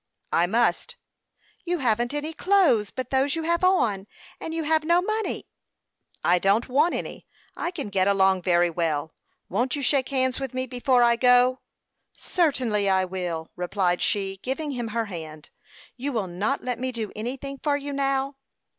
"I 0.31 0.47
must." 0.47 0.95
"You 1.63 1.77
haven't 1.77 2.11
any 2.11 2.33
clothes 2.33 2.89
but 2.89 3.11
those 3.11 3.35
you 3.35 3.43
have 3.43 3.63
on, 3.63 4.07
and 4.39 4.51
you 4.51 4.63
have 4.63 4.83
no 4.83 4.99
money." 4.99 5.45
"I 6.23 6.39
don't 6.39 6.67
want 6.67 6.95
any. 6.95 7.27
I 7.55 7.69
can 7.69 7.89
get 7.89 8.07
along 8.07 8.41
very 8.41 8.71
well. 8.71 9.13
Won't 9.47 9.75
you 9.75 9.83
shake 9.83 10.09
hands 10.09 10.39
with 10.39 10.55
me 10.55 10.65
before 10.65 11.03
I 11.03 11.17
go?" 11.17 11.59
"Certainly, 12.17 12.89
I 12.89 13.05
will," 13.05 13.51
replied 13.55 14.01
she, 14.01 14.39
giving 14.41 14.71
him 14.71 14.87
her 14.87 15.05
hand. 15.05 15.51
"You 15.97 16.13
will 16.13 16.25
not 16.27 16.63
let 16.63 16.79
me 16.79 16.91
do 16.91 17.11
anything 17.15 17.59
for 17.61 17.77
you 17.77 17.93
now?" 17.93 18.37